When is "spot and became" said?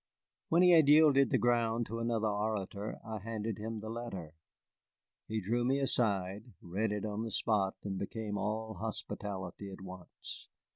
7.29-8.35